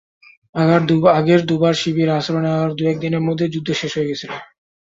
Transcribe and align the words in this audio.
আগের 1.15 1.41
দুবার 1.49 1.73
শিবিরে 1.81 2.13
আশ্রয় 2.13 2.43
নেওয়ার 2.43 2.71
দু-এক 2.77 2.97
দিনের 3.03 3.25
মধ্যেই 3.27 3.53
যুদ্ধ 3.53 3.69
শেষ 3.79 3.91
হয়ে 3.95 4.07
গিয়েছিল। 4.09 4.31